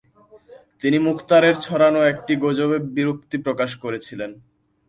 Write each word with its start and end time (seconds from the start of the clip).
তিনি 0.81 0.97
মুখতারের 0.99 1.55
ছড়ানো 1.57 1.99
একটি 2.03 2.33
গুজবে 2.35 2.77
বিরক্তি 2.95 3.37
প্রকাশ 3.37 3.71
করেছিলেন। 3.83 4.31